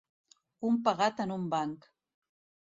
[0.69, 1.87] Un pegat en un banc.